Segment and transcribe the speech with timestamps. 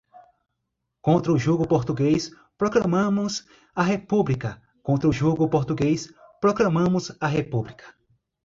[0.99, 7.85] contra o jugo português, proclamamos a República, contra o jugo português, proclamamos a República